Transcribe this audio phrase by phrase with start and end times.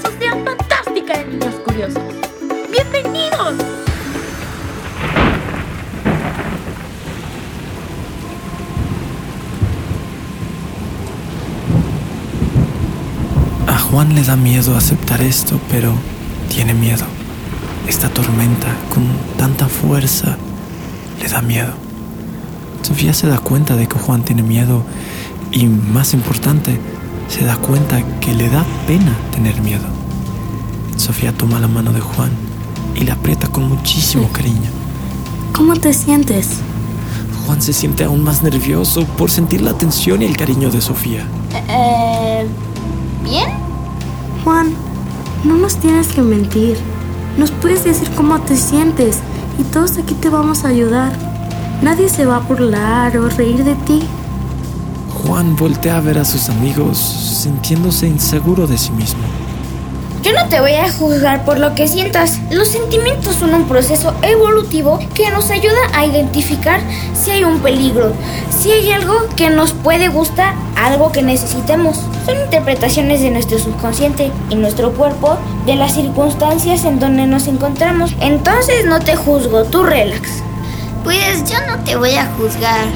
[0.00, 2.02] Fantástica de Niños Curiosos.
[2.70, 3.56] ¡Bienvenidos!
[13.66, 15.92] A Juan le da miedo aceptar esto, pero
[16.48, 17.04] tiene miedo.
[17.86, 19.06] Esta tormenta con
[19.36, 20.38] tanta fuerza
[21.20, 21.74] le da miedo.
[22.80, 24.84] Sofía se da cuenta de que Juan tiene miedo
[25.50, 26.80] y, más importante,
[27.28, 29.91] se da cuenta que le da pena tener miedo.
[31.02, 32.30] Sofía toma la mano de Juan
[32.94, 34.70] y la aprieta con muchísimo cariño.
[35.52, 36.60] ¿Cómo te sientes?
[37.44, 41.26] Juan se siente aún más nervioso por sentir la atención y el cariño de Sofía.
[41.68, 42.46] Eh,
[43.24, 43.48] ¿Bien?
[44.44, 44.72] Juan,
[45.42, 46.78] no nos tienes que mentir.
[47.36, 49.18] Nos puedes decir cómo te sientes
[49.58, 51.18] y todos aquí te vamos a ayudar.
[51.82, 54.02] Nadie se va a burlar o reír de ti.
[55.24, 59.41] Juan voltea a ver a sus amigos sintiéndose inseguro de sí mismo.
[60.22, 62.38] Yo no te voy a juzgar por lo que sientas.
[62.48, 66.80] Los sentimientos son un proceso evolutivo que nos ayuda a identificar
[67.12, 68.12] si hay un peligro,
[68.56, 71.96] si hay algo que nos puede gustar, algo que necesitemos.
[72.24, 78.14] Son interpretaciones de nuestro subconsciente y nuestro cuerpo de las circunstancias en donde nos encontramos.
[78.20, 80.42] Entonces no te juzgo, tú relax.
[81.02, 82.86] Pues yo no te voy a juzgar.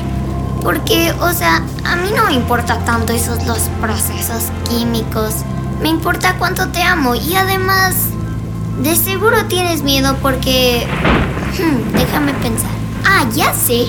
[0.63, 5.35] Porque, o sea, a mí no me importa tanto esos los procesos químicos.
[5.81, 7.95] Me importa cuánto te amo y además,
[8.83, 10.87] de seguro tienes miedo porque...
[11.59, 12.71] Hmm, déjame pensar.
[13.05, 13.87] Ah, ya sé.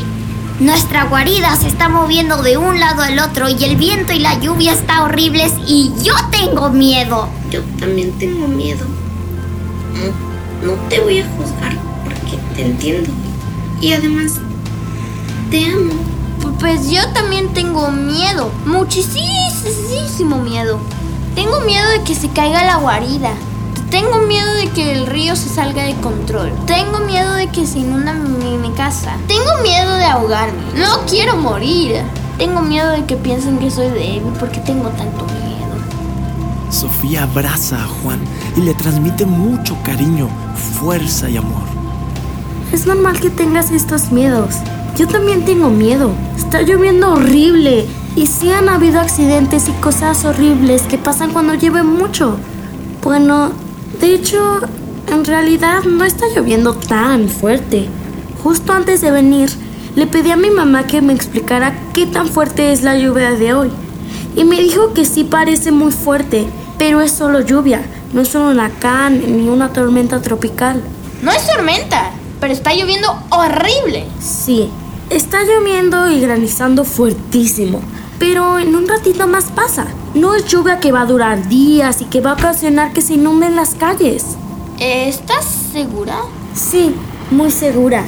[0.59, 4.39] Nuestra guarida se está moviendo de un lado al otro y el viento y la
[4.39, 7.29] lluvia están horribles y yo tengo miedo.
[7.51, 8.85] Yo también tengo miedo.
[10.63, 13.11] No, no te voy a juzgar porque te entiendo.
[13.81, 14.33] Y además,
[15.51, 15.93] te amo.
[16.59, 20.79] Pues yo también tengo miedo, muchísimo miedo.
[21.37, 23.29] Tengo miedo de que se caiga la guarida.
[23.91, 26.51] Tengo miedo de que el río se salga de control.
[26.65, 29.15] Tengo miedo de que se inunda mi, mi, casa.
[29.27, 30.63] Tengo miedo de ahogarme.
[30.73, 32.01] No quiero morir.
[32.39, 36.71] Tengo miedo de que piensen que soy débil porque tengo tanto miedo.
[36.71, 38.19] Sofía abraza a Juan
[38.55, 40.29] y le transmite mucho cariño,
[40.79, 41.67] fuerza y amor.
[42.71, 44.55] Es normal que tengas estos miedos.
[44.97, 46.09] Yo también tengo miedo.
[46.35, 47.85] Está lloviendo horrible.
[48.17, 52.35] Y sí han habido accidentes y cosas horribles que pasan cuando llueve mucho.
[53.03, 53.51] Bueno,
[54.01, 54.59] de hecho,
[55.07, 57.87] en realidad no está lloviendo tan fuerte.
[58.43, 59.51] Justo antes de venir,
[59.95, 63.53] le pedí a mi mamá que me explicara qué tan fuerte es la lluvia de
[63.53, 63.69] hoy.
[64.35, 66.47] Y me dijo que sí parece muy fuerte,
[66.79, 67.83] pero es solo lluvia,
[68.13, 70.81] no es un huracán ni una tormenta tropical.
[71.21, 74.07] No es tormenta, pero está lloviendo horrible.
[74.19, 74.71] Sí,
[75.11, 77.79] está lloviendo y granizando fuertísimo,
[78.19, 79.87] pero en un ratito más pasa.
[80.13, 83.15] No es lluvia que va a durar días y que va a ocasionar que se
[83.15, 84.25] inunden las calles.
[84.79, 86.17] ¿Estás segura?
[86.55, 86.95] Sí,
[87.31, 88.03] muy segura.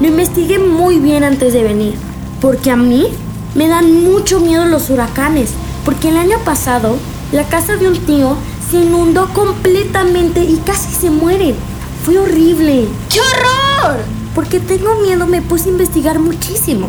[0.00, 1.94] Lo investigué muy bien antes de venir,
[2.40, 3.08] porque a mí
[3.54, 5.50] me dan mucho miedo los huracanes,
[5.84, 6.96] porque el año pasado
[7.32, 8.36] la casa de un tío
[8.70, 11.54] se inundó completamente y casi se muere.
[12.04, 12.86] Fue horrible.
[13.08, 13.98] ¡Qué horror!
[14.34, 16.88] Porque tengo miedo me puse a investigar muchísimo.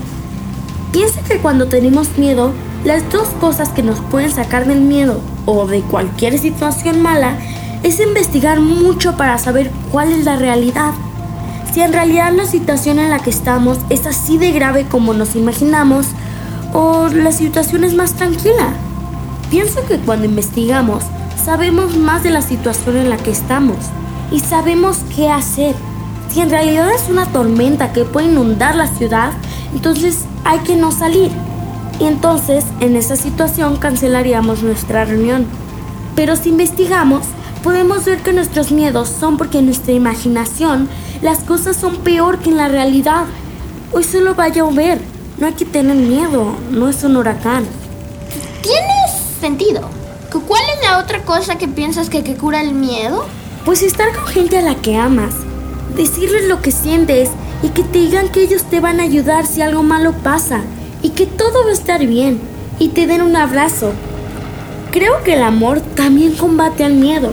[0.92, 2.52] Piensa que cuando tenemos miedo,
[2.84, 7.38] las dos cosas que nos pueden sacar del miedo o de cualquier situación mala
[7.82, 10.92] es investigar mucho para saber cuál es la realidad.
[11.74, 15.36] Si en realidad la situación en la que estamos es así de grave como nos
[15.36, 16.08] imaginamos
[16.74, 18.74] o la situación es más tranquila.
[19.50, 21.04] Pienso que cuando investigamos
[21.42, 23.78] sabemos más de la situación en la que estamos
[24.32, 25.76] y sabemos qué hacer.
[26.30, 29.32] Si en realidad es una tormenta que puede inundar la ciudad,
[29.74, 31.32] entonces hay que no salir.
[32.00, 35.46] Y entonces en esa situación cancelaríamos nuestra reunión.
[36.16, 37.24] Pero si investigamos,
[37.64, 40.90] podemos ver que nuestros miedos son porque en nuestra imaginación
[41.22, 43.26] las cosas son peor que en la realidad.
[43.92, 45.00] Hoy solo va a llover.
[45.38, 46.56] No hay que tener miedo.
[46.72, 47.66] No es un huracán.
[48.62, 48.94] Tiene
[49.40, 49.82] sentido.
[50.48, 53.26] ¿Cuál es la otra cosa que piensas que, que cura el miedo?
[53.66, 55.34] Pues estar con gente a la que amas.
[55.96, 57.30] Decirles lo que sientes
[57.64, 60.62] y que te digan que ellos te van a ayudar si algo malo pasa
[61.02, 62.40] y que todo va a estar bien
[62.80, 63.94] y te den un abrazo.
[64.92, 67.32] Creo que el amor también combate al miedo.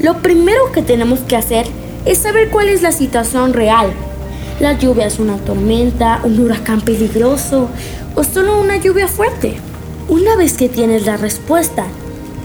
[0.00, 1.66] Lo primero que tenemos que hacer
[2.04, 3.92] es saber cuál es la situación real.
[4.60, 7.68] La lluvia es una tormenta, un huracán peligroso
[8.14, 9.56] o solo una lluvia fuerte.
[10.08, 11.86] Una vez que tienes la respuesta,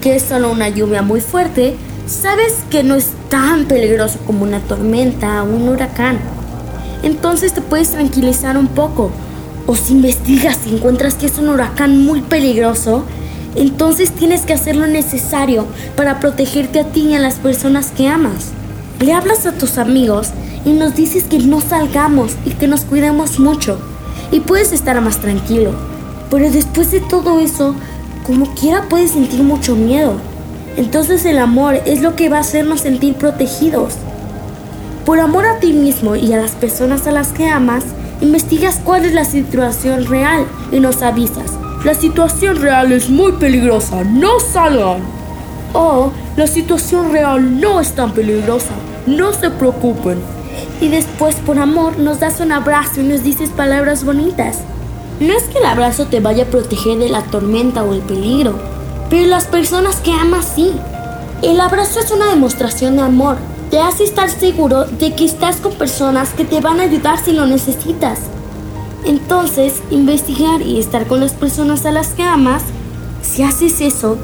[0.02, 1.76] que es solo una lluvia muy fuerte,
[2.08, 6.20] sabes que no es tan peligroso como una tormenta o un huracán.
[7.04, 9.12] Entonces te puedes tranquilizar un poco.
[9.68, 13.04] O si investigas y encuentras que es un huracán muy peligroso,
[13.56, 15.66] entonces tienes que hacer lo necesario
[15.96, 18.52] para protegerte a ti y a las personas que amas.
[19.00, 20.30] Le hablas a tus amigos
[20.66, 23.80] y nos dices que no salgamos y que nos cuidemos mucho
[24.32, 25.72] y puedes estar más tranquilo.
[26.30, 27.76] Pero después de todo eso,
[28.26, 30.14] como quiera puedes sentir mucho miedo.
[30.78, 33.96] Entonces el amor es lo que va a hacernos sentir protegidos.
[35.10, 37.84] Por amor a ti mismo y a las personas a las que amas,
[38.22, 41.58] investigas cuál es la situación real y nos avisas.
[41.84, 45.02] La situación real es muy peligrosa, no salgan.
[45.74, 48.70] O la situación real no es tan peligrosa,
[49.08, 50.20] no se preocupen.
[50.80, 54.60] Y después por amor nos das un abrazo y nos dices palabras bonitas.
[55.20, 58.60] No es que el abrazo te vaya a proteger de la tormenta o el peligro,
[59.10, 60.72] pero las personas que amas sí.
[61.42, 63.38] El abrazo es una demostración de amor.
[63.70, 67.34] Te hace estar seguro de que estás con personas que te van a ayudar si
[67.34, 68.20] lo necesitas.
[69.06, 72.64] Entonces, investigar y estar con las personas a las que amas,
[73.22, 74.18] si haces eso,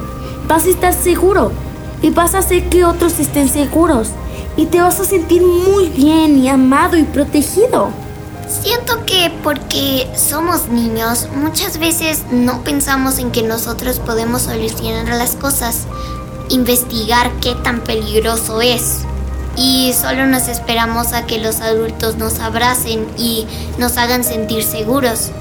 [0.48, 1.52] vas a estar seguro
[2.02, 4.10] y vas a hacer que otros estén seguros
[4.58, 7.90] y te vas a sentir muy bien y amado y protegido.
[8.48, 15.36] Siento que porque somos niños, muchas veces no pensamos en que nosotros podemos solucionar las
[15.36, 15.86] cosas,
[16.50, 19.06] investigar qué tan peligroso es.
[19.58, 23.48] Y solo nos esperamos a que los adultos nos abracen y
[23.78, 25.32] nos hagan sentir seguros.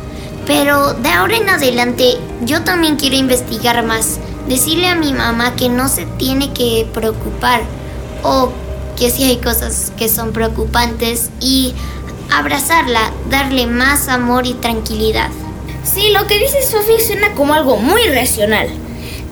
[0.47, 4.19] Pero de ahora en adelante yo también quiero investigar más,
[4.49, 7.63] decirle a mi mamá que no se tiene que preocupar
[8.23, 8.53] o
[8.97, 11.75] que si hay cosas que son preocupantes y
[12.31, 15.31] abrazarla, darle más amor y tranquilidad.
[15.85, 18.69] Sí, lo que dice Sophie suena como algo muy racional.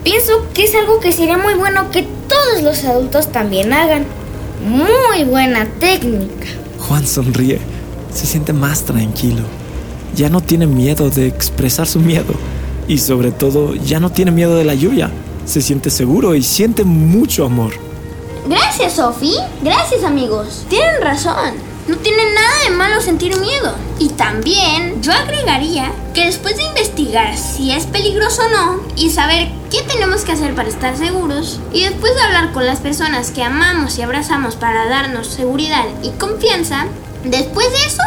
[0.05, 4.07] Pienso que es algo que sería muy bueno que todos los adultos también hagan.
[4.65, 6.47] Muy buena técnica.
[6.79, 7.59] Juan sonríe,
[8.13, 9.43] se siente más tranquilo.
[10.15, 12.35] Ya no tiene miedo de expresar su miedo
[12.87, 15.11] y sobre todo ya no tiene miedo de la lluvia.
[15.45, 17.73] Se siente seguro y siente mucho amor.
[18.49, 19.39] Gracias, Sophie.
[19.63, 20.65] Gracias, amigos.
[20.69, 21.72] Tienen razón.
[21.89, 23.75] No tiene nada de malo sentir miedo.
[23.99, 29.49] Y también yo agregaría que después de investigar si es peligroso o no y saber
[29.71, 33.43] qué tenemos que hacer para estar seguros y después de hablar con las personas que
[33.43, 36.87] amamos y abrazamos para darnos seguridad y confianza,
[37.25, 38.03] después de eso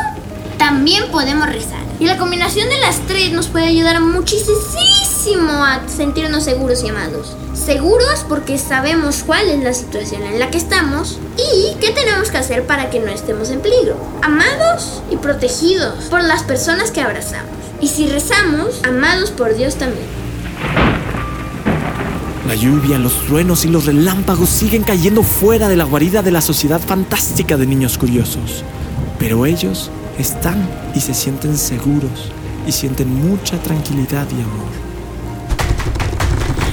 [0.58, 1.85] también podemos rezar.
[2.00, 7.36] Y la combinación de las tres nos puede ayudar muchísimo a sentirnos seguros y amados.
[7.54, 12.38] Seguros porque sabemos cuál es la situación en la que estamos y qué tenemos que
[12.38, 13.96] hacer para que no estemos en peligro.
[14.22, 17.50] Amados y protegidos por las personas que abrazamos.
[17.80, 20.06] Y si rezamos, amados por Dios también.
[22.46, 26.42] La lluvia, los truenos y los relámpagos siguen cayendo fuera de la guarida de la
[26.42, 28.64] sociedad fantástica de niños curiosos.
[29.18, 32.32] Pero ellos están y se sienten seguros
[32.68, 34.86] y sienten mucha tranquilidad y amor.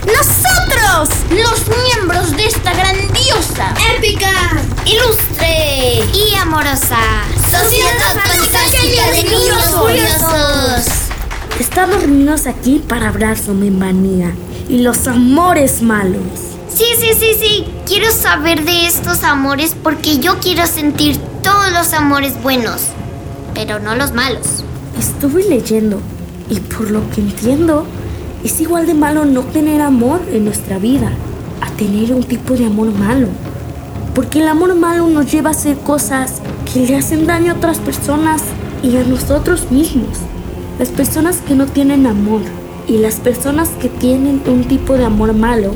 [0.06, 4.30] Nosotros, los miembros de esta grandiosa, épica,
[4.86, 6.98] ilustre y amorosa
[7.50, 10.86] Sociedad Fantástica de Niños Curiosos.
[11.58, 14.32] Estamos reunidos aquí para hablar sobre manía
[14.68, 16.22] y los amores malos.
[16.74, 17.66] Sí, sí, sí, sí.
[17.86, 22.92] Quiero saber de estos amores porque yo quiero sentir todos los amores buenos
[23.54, 24.64] pero no los malos.
[24.98, 26.00] Estuve leyendo
[26.50, 27.84] y por lo que entiendo,
[28.44, 31.12] es igual de malo no tener amor en nuestra vida
[31.60, 33.28] a tener un tipo de amor malo.
[34.14, 36.42] Porque el amor malo nos lleva a hacer cosas
[36.72, 38.42] que le hacen daño a otras personas
[38.82, 40.18] y a nosotros mismos.
[40.78, 42.42] Las personas que no tienen amor
[42.86, 45.72] y las personas que tienen un tipo de amor malo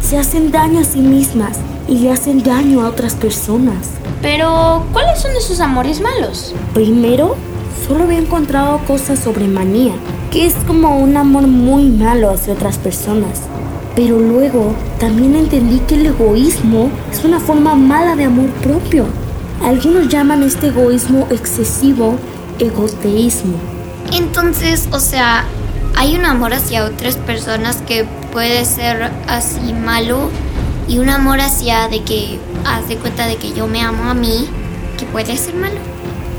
[0.00, 4.01] se hacen daño a sí mismas y le hacen daño a otras personas.
[4.22, 6.54] Pero, ¿cuáles son esos amores malos?
[6.72, 7.36] Primero,
[7.86, 9.94] solo había encontrado cosas sobre manía,
[10.30, 13.40] que es como un amor muy malo hacia otras personas.
[13.96, 19.06] Pero luego también entendí que el egoísmo es una forma mala de amor propio.
[19.62, 22.16] Algunos llaman este egoísmo excesivo
[22.58, 23.54] egoteísmo.
[24.12, 25.44] Entonces, o sea,
[25.96, 30.30] hay un amor hacia otras personas que puede ser así malo
[30.92, 34.14] y un amor hacia de que haz de cuenta de que yo me amo a
[34.14, 34.46] mí,
[34.98, 35.78] que puede ser malo.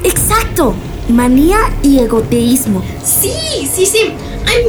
[0.03, 0.75] Exacto,
[1.09, 2.83] manía y egoteísmo.
[3.03, 3.33] Sí,
[3.73, 4.13] sí, sí.
[4.45, 4.63] Hay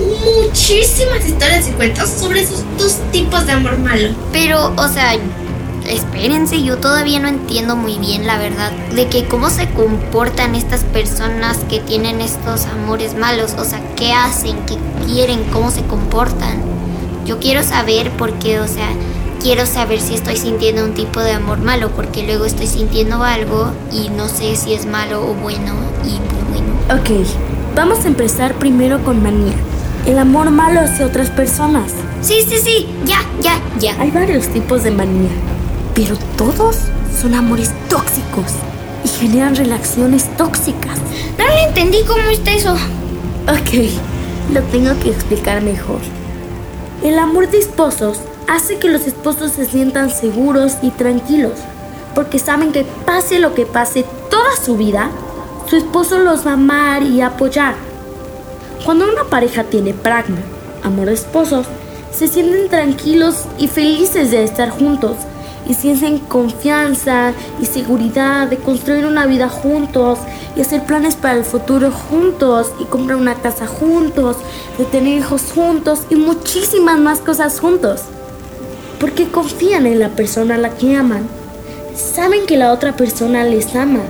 [0.47, 4.09] muchísimas historias y cuentos sobre esos dos tipos de amor malo.
[4.33, 5.19] Pero, o sea,
[5.87, 10.83] espérense, yo todavía no entiendo muy bien la verdad de que cómo se comportan estas
[10.85, 16.63] personas que tienen estos amores malos, o sea, qué hacen, qué quieren, cómo se comportan.
[17.27, 18.89] Yo quiero saber porque, o sea,
[19.45, 23.73] quiero saber si estoy sintiendo un tipo de amor malo, porque luego estoy sintiendo algo
[23.93, 26.73] y no sé si es malo o bueno y pues bueno.
[26.99, 27.29] Ok,
[27.77, 29.53] vamos a empezar primero con manía.
[30.07, 31.93] el amor malo hacia otras personas.
[32.23, 34.01] Sí, sí, sí, ya, ya, ya.
[34.01, 35.31] Hay varios tipos de manía,
[35.95, 36.79] pero todos
[37.21, 38.51] son amores tóxicos
[39.05, 40.99] y generan relaciones tóxicas.
[41.39, 42.73] No le entendí cómo está eso.
[42.73, 43.91] Ok,
[44.55, 46.01] lo tengo que explicar mejor.
[47.03, 51.59] El amor de esposos hace que los esposos se sientan seguros y tranquilos,
[52.15, 55.11] porque saben que pase lo que pase toda su vida,
[55.69, 57.75] su esposo los va a amar y apoyar.
[58.85, 60.39] Cuando una pareja tiene pragma,
[60.83, 61.67] amor de esposos,
[62.13, 65.17] se sienten tranquilos y felices de estar juntos
[65.67, 70.19] y sienten confianza y seguridad de construir una vida juntos
[70.57, 74.37] y hacer planes para el futuro juntos y comprar una casa juntos,
[74.79, 78.03] de tener hijos juntos y muchísimas más cosas juntos.
[78.99, 81.27] Porque confían en la persona a la que aman.
[81.95, 84.01] Saben que la otra persona les ama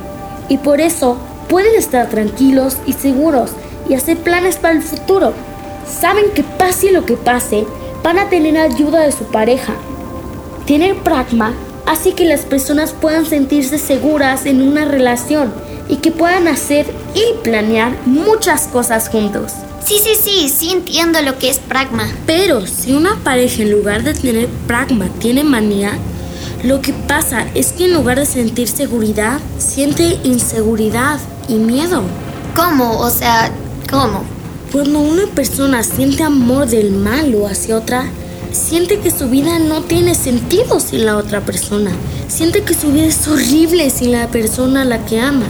[0.49, 3.51] y por eso pueden estar tranquilos y seguros
[3.89, 5.33] y hacer planes para el futuro.
[5.87, 7.67] Saben que pase lo que pase,
[8.03, 9.75] van a tener ayuda de su pareja.
[10.67, 11.53] Tener pragma
[11.87, 15.53] hace que las personas puedan sentirse seguras en una relación
[15.89, 19.53] y que puedan hacer y planear muchas cosas juntos.
[19.85, 22.09] Sí, sí, sí, sí entiendo lo que es pragma.
[22.25, 25.99] Pero si una pareja en lugar de tener pragma tiene manía,
[26.63, 32.03] lo que pasa es que en lugar de sentir seguridad, siente inseguridad y miedo.
[32.57, 32.99] ¿Cómo?
[32.99, 33.51] O sea,
[33.91, 34.25] ¿cómo?
[34.73, 38.07] Cuando una persona siente amor del malo hacia otra,
[38.53, 41.91] siente que su vida no tiene sentido sin la otra persona.
[42.29, 45.47] Siente que su vida es horrible sin la persona a la que ama.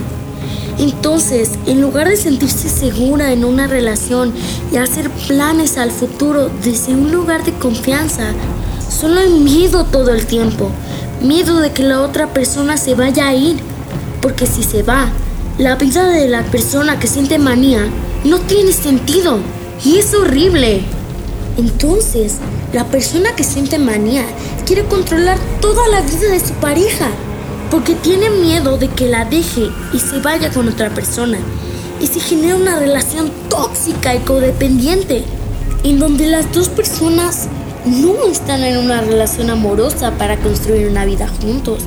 [0.78, 4.33] Entonces, en lugar de sentirse segura en una relación
[4.73, 8.25] y hacer planes al futuro desde un lugar de confianza,
[8.88, 10.71] solo hay miedo todo el tiempo.
[11.23, 13.57] Miedo de que la otra persona se vaya a ir.
[14.21, 15.11] Porque si se va,
[15.59, 17.87] la vida de la persona que siente manía
[18.25, 19.38] no tiene sentido.
[19.85, 20.83] Y es horrible.
[21.57, 22.38] Entonces,
[22.73, 24.25] la persona que siente manía
[24.66, 27.09] quiere controlar toda la vida de su pareja
[27.71, 31.38] porque tiene miedo de que la deje y se vaya con otra persona
[32.00, 35.25] y se genera una relación tóxica y codependiente
[35.85, 37.49] en donde las dos personas
[37.85, 41.83] no están en una relación amorosa para construir una vida juntos,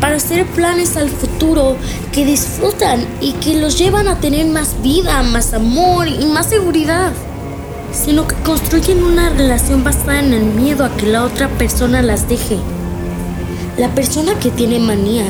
[0.00, 1.76] para hacer planes al futuro
[2.12, 7.12] que disfrutan y que los llevan a tener más vida, más amor y más seguridad,
[7.92, 12.28] sino que construyen una relación basada en el miedo a que la otra persona las
[12.28, 12.58] deje.
[13.78, 15.22] La persona que tiene manía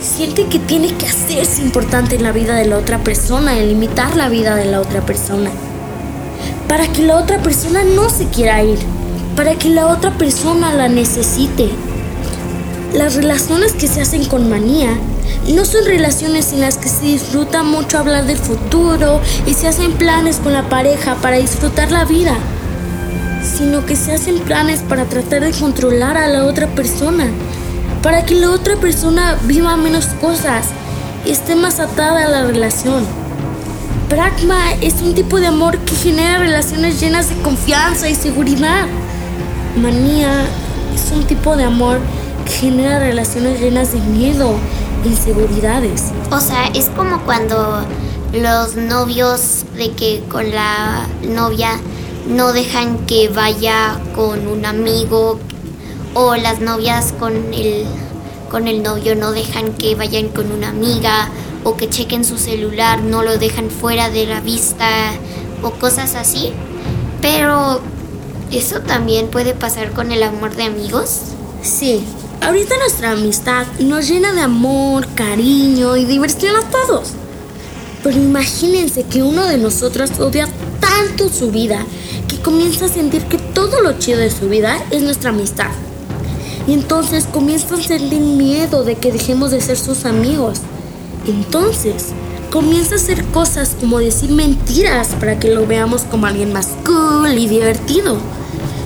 [0.00, 4.14] siente que tiene que hacerse importante en la vida de la otra persona, en limitar
[4.14, 5.50] la vida de la otra persona,
[6.68, 8.78] para que la otra persona no se quiera ir,
[9.34, 11.70] para que la otra persona la necesite.
[12.94, 14.96] Las relaciones que se hacen con manía
[15.48, 19.90] no son relaciones en las que se disfruta mucho hablar del futuro y se hacen
[19.94, 22.36] planes con la pareja para disfrutar la vida,
[23.42, 27.26] sino que se hacen planes para tratar de controlar a la otra persona
[28.02, 30.66] para que la otra persona viva menos cosas
[31.24, 33.04] y esté más atada a la relación.
[34.08, 38.86] Pragma es un tipo de amor que genera relaciones llenas de confianza y seguridad.
[39.76, 40.44] Manía
[40.94, 41.98] es un tipo de amor
[42.44, 44.54] que genera relaciones llenas de miedo
[45.04, 46.10] e inseguridades.
[46.30, 47.86] O sea, es como cuando
[48.32, 51.78] los novios de que con la novia
[52.28, 55.38] no dejan que vaya con un amigo
[56.14, 57.84] o las novias con el,
[58.50, 61.28] con el novio no dejan que vayan con una amiga
[61.64, 64.88] o que chequen su celular, no lo dejan fuera de la vista
[65.62, 66.52] o cosas así.
[67.20, 67.80] Pero
[68.50, 71.20] eso también puede pasar con el amor de amigos.
[71.62, 72.04] Sí,
[72.40, 77.12] ahorita nuestra amistad nos llena de amor, cariño y diversión a todos.
[78.02, 80.48] Pero imagínense que uno de nosotros odia
[80.80, 81.86] tanto su vida
[82.26, 85.70] que comienza a sentir que todo lo chido de su vida es nuestra amistad.
[86.66, 90.60] Y entonces comienza a sentir miedo de que dejemos de ser sus amigos.
[91.26, 92.08] Entonces
[92.50, 97.36] comienza a hacer cosas como decir mentiras para que lo veamos como alguien más cool
[97.36, 98.18] y divertido.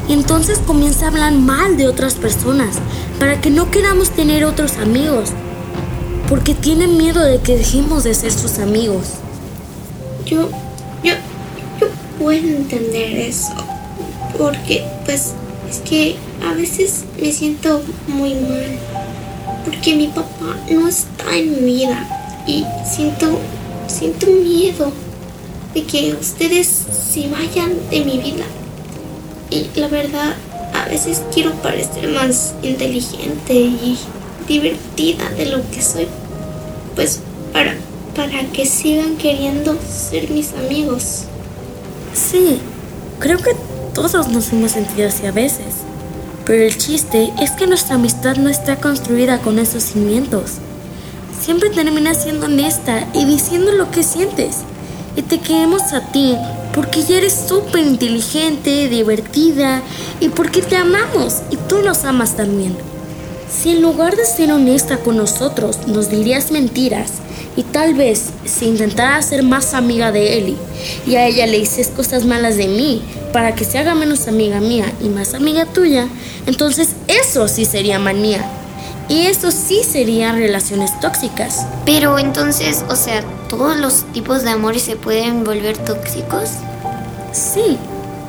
[0.08, 2.76] Y entonces comienza a hablar mal de otras personas
[3.18, 5.30] para que no queramos tener otros amigos.
[6.28, 9.06] Porque tiene miedo de que dejemos de ser sus amigos.
[10.24, 10.48] Yo,
[11.02, 11.14] yo,
[11.80, 13.52] yo puedo entender eso.
[14.36, 15.32] Porque, pues,
[15.68, 18.78] es que a veces me siento muy mal.
[19.64, 22.44] Porque mi papá no está en mi vida.
[22.46, 23.38] Y siento,
[23.88, 24.92] siento miedo
[25.74, 28.44] de que ustedes se vayan de mi vida.
[29.50, 30.34] Y la verdad,
[30.74, 33.98] a veces quiero parecer más inteligente y
[34.46, 36.06] divertida de lo que soy.
[36.94, 37.20] Pues
[37.52, 37.74] para,
[38.14, 41.24] para que sigan queriendo ser mis amigos.
[42.14, 42.60] Sí,
[43.18, 43.52] Creo que
[43.94, 45.85] todos nos hemos sentido así a veces.
[46.46, 50.52] Pero el chiste es que nuestra amistad no está construida con esos cimientos.
[51.40, 54.58] Siempre termina siendo honesta y diciendo lo que sientes.
[55.16, 56.36] Y te queremos a ti
[56.72, 59.82] porque ya eres súper inteligente, divertida
[60.20, 62.76] y porque te amamos y tú nos amas también.
[63.50, 67.10] Si en lugar de ser honesta con nosotros nos dirías mentiras
[67.56, 70.56] y tal vez si intentara ser más amiga de Eli
[71.06, 73.02] y a ella le dices cosas malas de mí
[73.36, 76.08] para que se haga menos amiga mía y más amiga tuya,
[76.46, 78.42] entonces eso sí sería manía.
[79.10, 81.66] Y eso sí serían relaciones tóxicas.
[81.84, 86.48] Pero entonces, o sea, ¿todos los tipos de amores se pueden volver tóxicos?
[87.30, 87.76] Sí,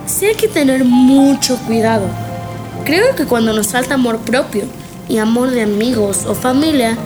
[0.08, 2.10] sí hay que tener mucho cuidado.
[2.84, 4.66] Creo que cuando nos falta amor propio
[5.08, 6.98] y amor de amigos o familia,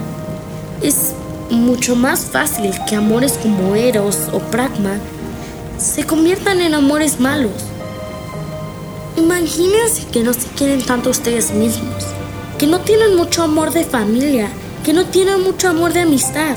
[0.82, 1.12] es
[1.52, 4.98] mucho más fácil que amores como Eros o Pragma
[5.78, 7.71] se conviertan en amores malos.
[9.18, 12.06] Imagínense que no se quieren tanto ustedes mismos,
[12.58, 14.50] que no tienen mucho amor de familia,
[14.86, 16.56] que no tienen mucho amor de amistad,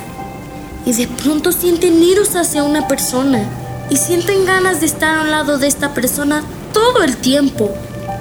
[0.86, 3.44] y de pronto sienten iros hacia una persona
[3.90, 6.42] y sienten ganas de estar al lado de esta persona
[6.72, 7.70] todo el tiempo,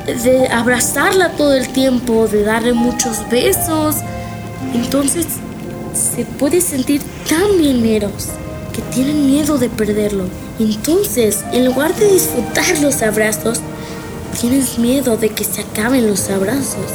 [0.06, 3.98] de abrazarla todo el tiempo, de darle muchos besos.
[4.74, 5.26] Entonces
[5.94, 8.30] se puede sentir tan bieneros
[8.74, 10.26] que tienen miedo de perderlo.
[10.60, 13.60] Entonces, en lugar de disfrutar los abrazos,
[14.34, 16.86] tienes miedo de que se acaben los abrazos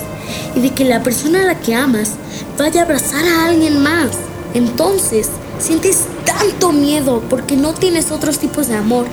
[0.54, 2.12] y de que la persona a la que amas
[2.58, 4.10] vaya a abrazar a alguien más.
[4.54, 5.28] Entonces,
[5.58, 9.06] sientes tanto miedo porque no tienes otros tipos de amor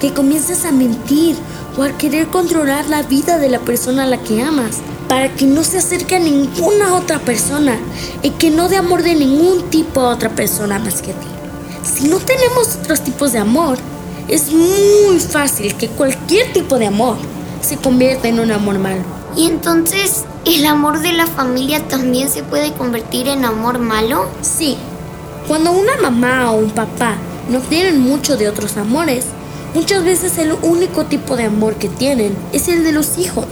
[0.00, 1.36] que comienzas a mentir
[1.76, 4.76] o a querer controlar la vida de la persona a la que amas
[5.08, 7.78] para que no se acerque a ninguna otra persona
[8.22, 11.26] y que no dé amor de ningún tipo a otra persona más que a ti.
[11.82, 13.78] Si no tenemos otros tipos de amor,
[14.28, 17.16] es muy fácil que cualquier tipo de amor
[17.60, 19.02] se convierta en un amor malo.
[19.36, 24.26] Y entonces, ¿el amor de la familia también se puede convertir en amor malo?
[24.42, 24.76] Sí,
[25.46, 27.16] cuando una mamá o un papá
[27.48, 29.24] no tienen mucho de otros amores,
[29.74, 33.46] muchas veces el único tipo de amor que tienen es el de los hijos.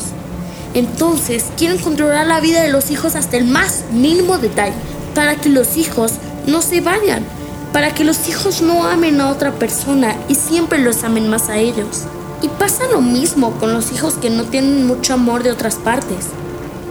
[0.75, 4.75] Entonces quieren controlar la vida de los hijos hasta el más mínimo detalle,
[5.15, 6.13] para que los hijos
[6.47, 7.25] no se vayan,
[7.73, 11.57] para que los hijos no amen a otra persona y siempre los amen más a
[11.57, 12.05] ellos.
[12.47, 16.27] Y pasa lo mismo con los hijos que no tienen mucho amor de otras partes.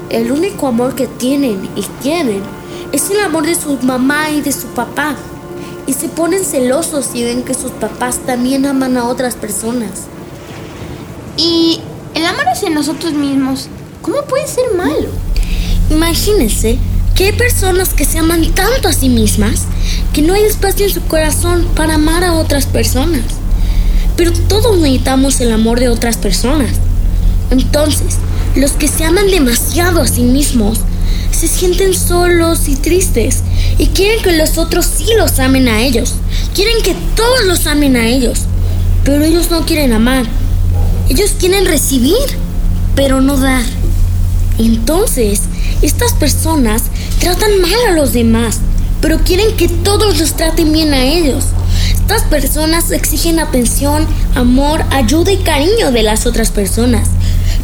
[0.10, 2.41] El único amor que tienen y quieren
[2.91, 5.15] es el amor de su mamá y de su papá.
[5.88, 10.08] Y se ponen celosos si ven que sus papás también aman a otras personas.
[11.38, 11.80] Y
[12.15, 13.70] el amor hacia nosotros mismos,
[14.02, 15.08] ¿cómo puede ser malo?
[15.89, 16.80] Imagínense
[17.15, 19.62] que hay personas que se aman tanto a sí mismas
[20.12, 23.45] que no hay espacio en su corazón para amar a otras personas.
[24.15, 26.71] Pero todos necesitamos el amor de otras personas.
[27.51, 28.17] Entonces,
[28.56, 30.80] los que se aman demasiado a sí mismos
[31.32, 33.41] se sienten solos y tristes
[33.78, 36.15] y quieren que los otros sí los amen a ellos.
[36.54, 38.39] Quieren que todos los amen a ellos.
[39.04, 40.25] Pero ellos no quieren amar.
[41.10, 42.15] Ellos quieren recibir,
[42.95, 43.63] pero no dar.
[44.58, 45.41] Entonces,
[45.82, 46.84] estas personas
[47.19, 48.60] tratan mal a los demás,
[49.01, 51.43] pero quieren que todos los traten bien a ellos.
[52.08, 57.10] Estas personas exigen atención, amor, ayuda y cariño de las otras personas,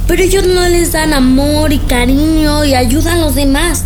[0.08, 3.84] pero ellos no les dan amor y cariño y ayuda a los demás.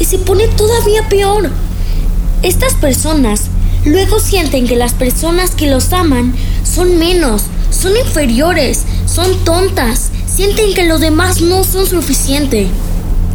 [0.00, 1.50] Y se pone todavía peor.
[2.42, 3.48] Estas personas
[3.84, 10.72] luego sienten que las personas que los aman son menos, son inferiores, son tontas, sienten
[10.72, 12.66] que los demás no son suficiente.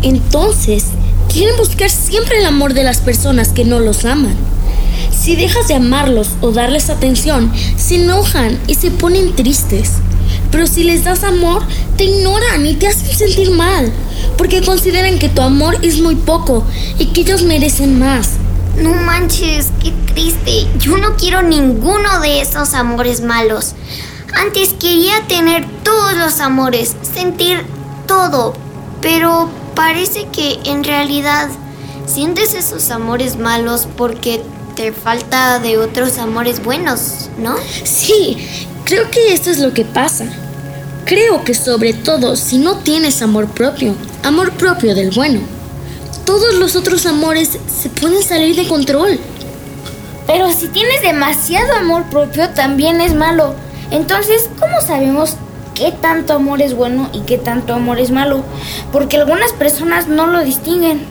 [0.01, 0.85] Entonces,
[1.31, 4.52] quieren buscar siempre el amor de las personas que no los aman.
[5.23, 9.91] Si dejas de amarlos o darles atención, se enojan y se ponen tristes.
[10.51, 11.63] Pero si les das amor,
[11.95, 13.89] te ignoran y te hacen sentir mal,
[14.37, 16.65] porque consideran que tu amor es muy poco
[16.99, 18.31] y que ellos merecen más.
[18.77, 20.67] No manches, qué triste.
[20.79, 23.75] Yo no quiero ninguno de esos amores malos.
[24.33, 27.65] Antes quería tener todos los amores, sentir
[28.07, 28.55] todo,
[29.01, 31.47] pero parece que en realidad
[32.07, 34.41] sientes esos amores malos porque
[34.75, 37.55] te falta de otros amores buenos, ¿no?
[37.83, 38.37] Sí,
[38.85, 40.25] creo que esto es lo que pasa.
[41.05, 45.41] Creo que sobre todo si no tienes amor propio, amor propio del bueno,
[46.25, 49.19] todos los otros amores se pueden salir de control.
[50.25, 53.55] Pero si tienes demasiado amor propio también es malo.
[53.91, 55.35] Entonces, ¿cómo sabemos
[55.75, 58.43] qué tanto amor es bueno y qué tanto amor es malo?
[58.91, 61.05] Porque algunas personas no lo distinguen.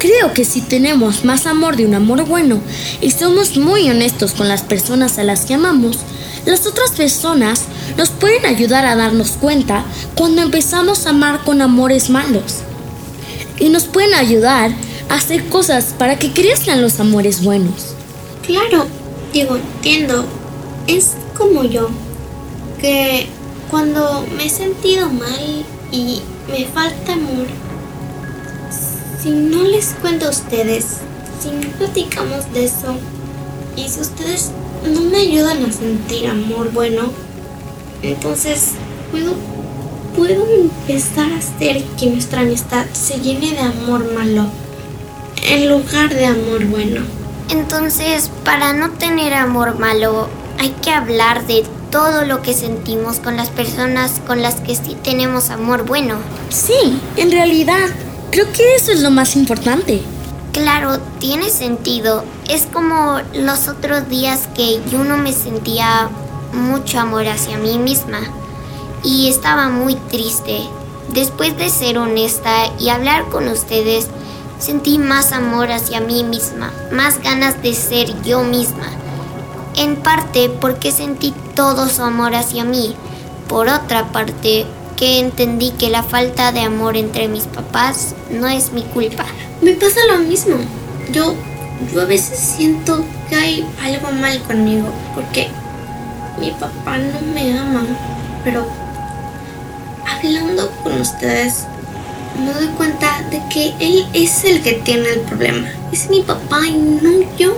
[0.00, 2.60] Creo que si tenemos más amor de un amor bueno
[3.02, 5.98] y somos muy honestos con las personas a las que amamos,
[6.46, 7.64] Las otras personas
[7.96, 9.84] nos pueden ayudar a darnos cuenta
[10.14, 12.60] cuando empezamos a amar con amores malos.
[13.58, 14.70] Y nos pueden ayudar
[15.10, 17.94] a hacer cosas para que crezcan los amores buenos.
[18.46, 18.86] Claro,
[19.32, 20.24] digo, entiendo.
[20.86, 21.90] Es como yo,
[22.80, 23.26] que
[23.70, 27.46] cuando me he sentido mal y me falta amor,
[29.22, 30.86] si no les cuento a ustedes,
[31.42, 32.94] si no platicamos de eso,
[33.76, 34.50] y si ustedes
[34.92, 37.02] no me ayudan a sentir amor bueno,
[38.02, 38.72] entonces
[39.10, 39.34] puedo,
[40.16, 44.46] puedo empezar a hacer que nuestra amistad se llene de amor malo
[45.48, 47.02] en lugar de amor bueno.
[47.50, 50.28] Entonces, para no tener amor malo,
[50.58, 54.96] hay que hablar de todo lo que sentimos con las personas con las que sí
[55.02, 56.16] tenemos amor bueno.
[56.50, 57.88] Sí, en realidad,
[58.30, 60.02] creo que eso es lo más importante.
[60.52, 62.24] Claro, tiene sentido.
[62.48, 66.08] Es como los otros días que yo no me sentía
[66.52, 68.20] mucho amor hacia mí misma
[69.04, 70.60] y estaba muy triste.
[71.12, 74.08] Después de ser honesta y hablar con ustedes,
[74.58, 78.86] sentí más amor hacia mí misma, más ganas de ser yo misma.
[79.76, 82.94] En parte porque sentí todo su amor hacia mí.
[83.48, 84.66] Por otra parte,
[85.00, 89.24] que entendí que la falta de amor entre mis papás no es mi culpa.
[89.62, 90.56] Me pasa lo mismo.
[91.10, 91.34] Yo,
[91.90, 95.48] yo a veces siento que hay algo mal conmigo porque
[96.38, 97.86] mi papá no me ama.
[98.44, 98.66] Pero
[100.06, 101.64] hablando con ustedes,
[102.38, 105.66] me doy cuenta de que él es el que tiene el problema.
[105.90, 107.54] Es mi papá y no yo.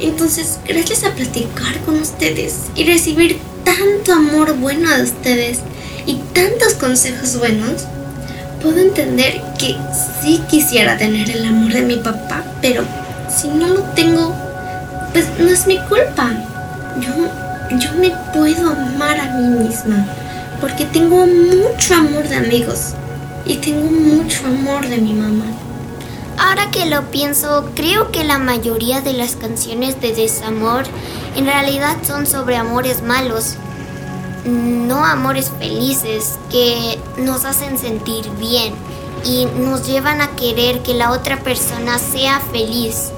[0.00, 5.60] Entonces, gracias a platicar con ustedes y recibir tanto amor bueno de ustedes
[6.08, 7.84] y tantos consejos buenos,
[8.62, 9.76] puedo entender que
[10.22, 12.82] sí quisiera tener el amor de mi papá, pero
[13.28, 14.34] si no lo tengo,
[15.12, 16.30] pues no es mi culpa.
[16.98, 20.06] Yo, yo me puedo amar a mí misma
[20.62, 22.94] porque tengo mucho amor de amigos
[23.44, 25.44] y tengo mucho amor de mi mamá.
[26.38, 30.84] Ahora que lo pienso, creo que la mayoría de las canciones de desamor
[31.36, 33.56] en realidad son sobre amores malos,
[34.44, 38.74] no amores felices que nos hacen sentir bien
[39.24, 43.10] y nos llevan a querer que la otra persona sea feliz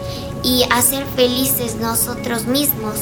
[0.42, 2.94] y a ser felices nosotros mismos,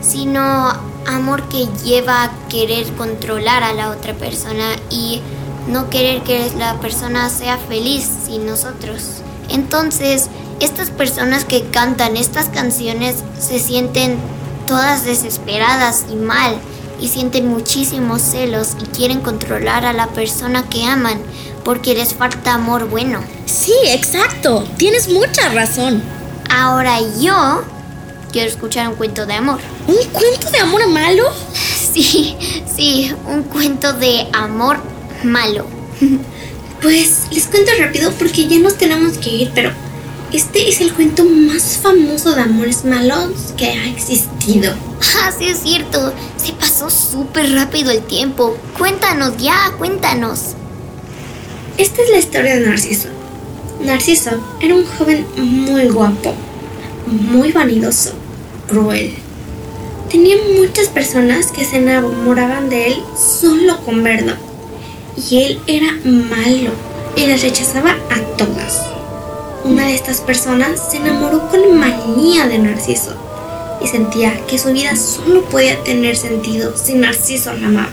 [0.00, 0.72] sino
[1.06, 5.20] amor que lleva a querer controlar a la otra persona y
[5.68, 9.22] no querer que la persona sea feliz sin nosotros.
[9.50, 10.28] Entonces,
[10.60, 14.18] estas personas que cantan estas canciones se sienten
[14.66, 16.58] todas desesperadas y mal
[17.00, 21.20] y sienten muchísimos celos y quieren controlar a la persona que aman
[21.64, 23.20] porque les falta amor bueno.
[23.46, 24.64] Sí, exacto.
[24.76, 26.02] Tienes mucha razón.
[26.50, 27.62] Ahora yo
[28.32, 29.60] quiero escuchar un cuento de amor.
[29.86, 31.24] ¿Un cuento de amor malo?
[31.92, 32.36] Sí,
[32.76, 34.78] sí, un cuento de amor
[35.24, 35.66] malo.
[36.80, 39.72] Pues les cuento rápido porque ya nos tenemos que ir, pero
[40.32, 44.72] este es el cuento más famoso de amores malos que ha existido.
[45.16, 46.12] Ah, sí es cierto.
[46.36, 48.56] Se pasó súper rápido el tiempo.
[48.76, 50.54] Cuéntanos ya, cuéntanos.
[51.78, 53.08] Esta es la historia de Narciso.
[53.80, 56.34] Narciso era un joven muy guapo,
[57.06, 58.12] muy vanidoso,
[58.68, 59.14] cruel.
[60.10, 64.34] Tenía muchas personas que se enamoraban de él solo con verlo.
[65.30, 66.70] Y él era malo
[67.16, 68.97] y las rechazaba a todas.
[69.68, 73.12] Una de estas personas se enamoró con manía de Narciso
[73.84, 77.90] y sentía que su vida solo podía tener sentido si Narciso la amaba.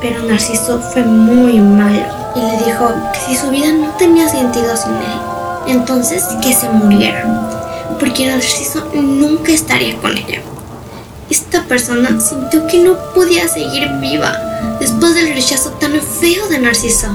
[0.00, 4.76] Pero Narciso fue muy malo y le dijo que si su vida no tenía sentido
[4.76, 5.20] sin él,
[5.68, 10.42] entonces que se muriera, porque Narciso nunca estaría con ella.
[11.30, 14.36] Esta persona sintió que no podía seguir viva
[14.80, 17.06] después del rechazo tan feo de Narciso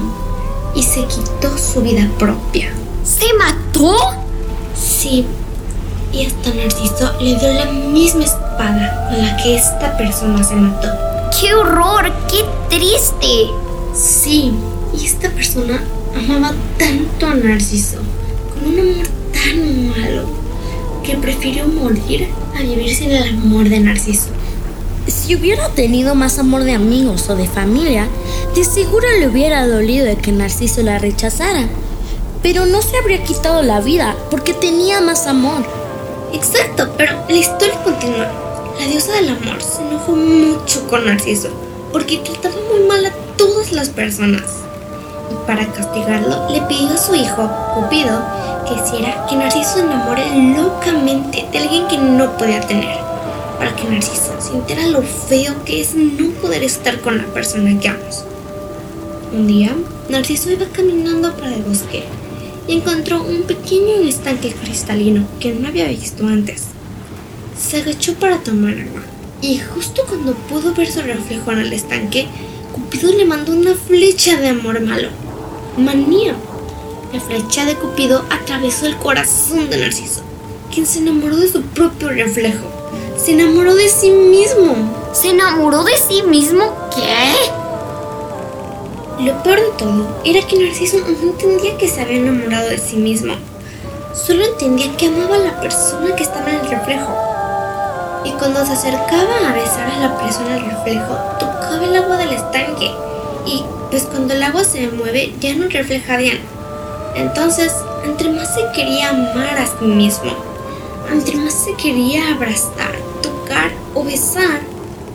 [0.74, 2.72] y se quitó su vida propia.
[3.04, 3.96] ¿Se mató?
[4.74, 5.26] Sí,
[6.12, 10.88] y hasta Narciso le dio la misma espada con la que esta persona se mató.
[11.38, 12.12] ¡Qué horror!
[12.28, 13.50] ¡Qué triste!
[13.94, 14.52] Sí,
[14.98, 15.82] y esta persona
[16.16, 17.98] amaba tanto a Narciso,
[18.52, 20.28] con un amor tan malo,
[21.04, 24.28] que prefirió morir a vivir sin el amor de Narciso.
[25.06, 28.06] Si hubiera tenido más amor de amigos o de familia,
[28.54, 31.68] de seguro le hubiera dolido de que Narciso la rechazara.
[32.42, 35.62] Pero no se habría quitado la vida porque tenía más amor.
[36.32, 38.28] Exacto, pero la historia continúa.
[38.78, 41.50] La diosa del amor se enojó mucho con Narciso
[41.92, 44.42] porque trataba muy mal a todas las personas.
[45.30, 48.22] Y para castigarlo, le pidió a su hijo, Cupido,
[48.66, 50.24] que hiciera que Narciso se enamore
[50.56, 52.98] locamente de alguien que no podía tener.
[53.58, 57.88] para que Narciso sintiera lo feo que es no poder estar con la persona que
[57.88, 58.24] amas.
[59.34, 59.76] Un día,
[60.08, 62.04] Narciso iba caminando por el bosque
[62.72, 66.64] encontró un pequeño estanque cristalino que no había visto antes.
[67.58, 69.02] Se agachó para tomar agua
[69.42, 72.26] y justo cuando pudo ver su reflejo en el estanque,
[72.72, 75.08] Cupido le mandó una flecha de amor malo.
[75.76, 76.34] Manía.
[77.12, 80.22] La flecha de Cupido atravesó el corazón de Narciso,
[80.72, 82.66] quien se enamoró de su propio reflejo.
[83.16, 85.10] Se enamoró de sí mismo.
[85.12, 86.90] ¿Se enamoró de sí mismo?
[86.94, 87.59] ¿Qué?
[89.24, 92.96] Lo peor de todo era que Narciso no entendía que se había enamorado de sí
[92.96, 93.34] mismo.
[94.14, 97.14] Solo entendía que amaba a la persona que estaba en el reflejo.
[98.24, 102.32] Y cuando se acercaba a besar a la persona del reflejo, tocaba el agua del
[102.32, 102.90] estanque.
[103.44, 106.40] Y pues cuando el agua se mueve ya no refleja bien.
[107.14, 107.74] Entonces,
[108.06, 110.32] entre más se quería amar a sí mismo,
[111.12, 114.60] entre más se quería abrazar, tocar o besar,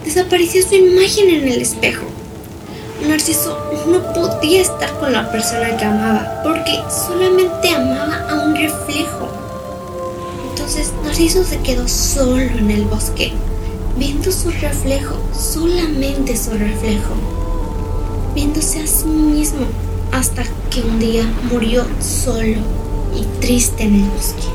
[0.04, 2.06] desapareció su imagen en el espejo.
[3.02, 9.30] Narciso no podía estar con la persona que amaba porque solamente amaba a un reflejo.
[10.50, 13.34] Entonces Narciso se quedó solo en el bosque,
[13.98, 17.14] viendo su reflejo, solamente su reflejo,
[18.34, 19.68] viéndose a sí mismo
[20.12, 22.58] hasta que un día murió solo
[23.16, 24.48] y triste en el bosque.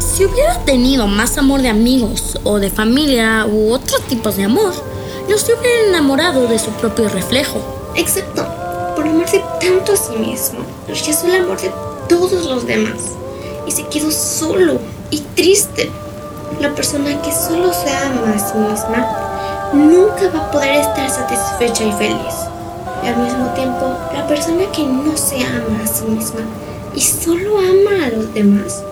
[0.00, 4.74] Si hubiera tenido más amor de amigos o de familia u otros tipos de amor,
[5.28, 7.60] no se hubiera enamorado de su propio reflejo.
[7.94, 8.46] Exacto,
[8.96, 11.70] por amarse tanto a sí mismo, rechazó el amor de
[12.08, 12.98] todos los demás
[13.66, 14.78] y se quedó solo
[15.10, 15.90] y triste.
[16.60, 21.84] La persona que solo se ama a sí misma nunca va a poder estar satisfecha
[21.84, 22.34] y feliz.
[23.02, 26.40] Y al mismo tiempo, la persona que no se ama a sí misma
[26.94, 28.82] y solo ama a los demás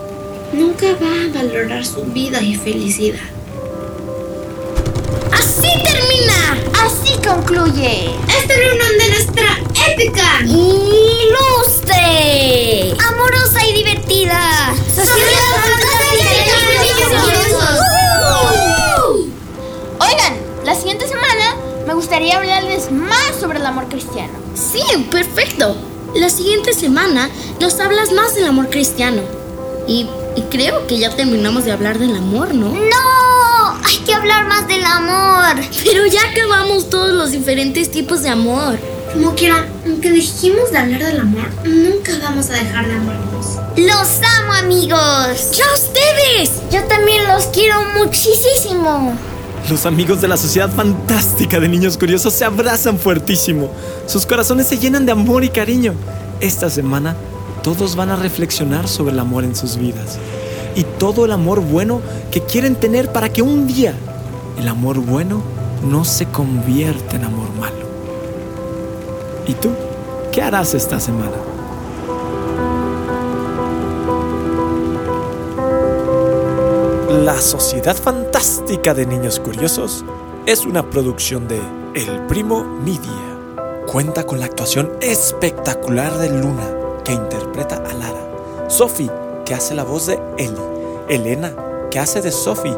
[0.53, 3.19] nunca va a valorar su vida y felicidad.
[7.13, 8.11] Así concluye.
[8.29, 9.59] Esta reunión de nuestra
[9.93, 11.97] épica Ilustre.
[13.07, 14.75] Amorosa y divertida.
[20.01, 21.55] Oigan, la siguiente semana
[21.87, 24.33] me gustaría hablarles más sobre el amor cristiano.
[24.55, 25.77] Sí, perfecto.
[26.15, 27.29] La siguiente semana
[27.61, 29.21] nos hablas más del amor cristiano.
[29.87, 32.69] Y, y creo que ya terminamos de hablar del amor, ¿no?
[32.71, 35.32] No, hay que hablar más del amor.
[35.93, 38.79] Pero ya acabamos todos los diferentes tipos de amor.
[39.13, 43.59] Como quiera, aunque dejemos de hablar del amor, nunca vamos a dejar de amarnos.
[43.77, 45.51] Los amo, amigos.
[45.53, 46.63] ¡Ya ustedes!
[46.73, 49.13] Yo también los quiero muchísimo.
[49.69, 53.69] Los amigos de la Sociedad Fantástica de Niños Curiosos se abrazan fuertísimo.
[54.07, 55.93] Sus corazones se llenan de amor y cariño.
[56.41, 57.17] Esta semana
[57.63, 60.17] todos van a reflexionar sobre el amor en sus vidas
[60.75, 62.01] y todo el amor bueno
[62.31, 63.93] que quieren tener para que un día
[64.59, 65.43] el amor bueno
[65.83, 67.87] no se convierta en amor malo.
[69.47, 69.71] ¿Y tú?
[70.31, 71.37] ¿Qué harás esta semana?
[77.25, 80.05] La Sociedad Fantástica de Niños Curiosos
[80.47, 81.61] es una producción de
[81.95, 83.37] El Primo Media.
[83.87, 86.69] Cuenta con la actuación espectacular de Luna,
[87.05, 89.11] que interpreta a Lara, Sophie,
[89.45, 90.57] que hace la voz de Ellie,
[91.09, 91.55] Elena,
[91.91, 92.77] que hace de Sophie,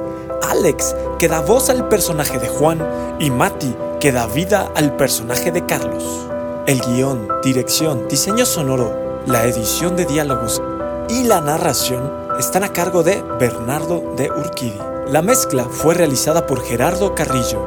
[0.50, 2.80] Alex, que da voz al personaje de Juan,
[3.18, 6.28] y Mati, que da vida al personaje de Carlos.
[6.66, 10.62] El guion, dirección, diseño sonoro, la edición de diálogos
[11.09, 14.78] y la narración están a cargo de Bernardo de Urquidi.
[15.09, 17.62] La mezcla fue realizada por Gerardo Carrillo.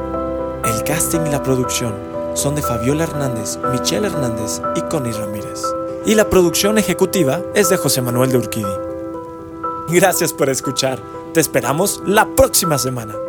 [0.64, 1.94] El casting y la producción
[2.34, 5.62] son de Fabiola Hernández, Michelle Hernández y Connie Ramírez.
[6.04, 8.72] Y la producción ejecutiva es de José Manuel de Urquidi.
[9.88, 11.00] Gracias por escuchar.
[11.32, 13.27] Te esperamos la próxima semana.